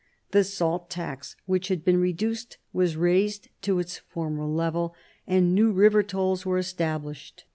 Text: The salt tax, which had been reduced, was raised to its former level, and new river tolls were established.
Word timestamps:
The 0.31 0.43
salt 0.43 0.89
tax, 0.89 1.35
which 1.45 1.67
had 1.67 1.85
been 1.85 2.01
reduced, 2.01 2.57
was 2.73 2.97
raised 2.97 3.49
to 3.61 3.77
its 3.77 3.99
former 3.99 4.47
level, 4.47 4.95
and 5.27 5.53
new 5.53 5.71
river 5.71 6.01
tolls 6.01 6.43
were 6.43 6.57
established. 6.57 7.43